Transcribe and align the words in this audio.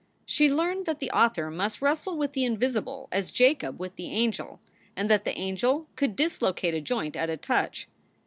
She 0.25 0.51
learned 0.51 0.87
that 0.87 0.97
the 0.97 1.11
author 1.11 1.51
must 1.51 1.79
wrestle 1.79 2.17
with 2.17 2.33
the 2.33 2.43
invisible 2.43 3.07
as 3.11 3.29
Jacob 3.29 3.79
with 3.79 3.97
the 3.97 4.09
angel, 4.09 4.59
and 4.95 5.11
that 5.11 5.25
the 5.25 5.37
angel 5.37 5.85
could 5.95 6.15
dislocate 6.15 6.73
a 6.73 6.81
joint 6.81 7.15
at 7.15 7.29
a 7.29 7.37
touch. 7.37 7.87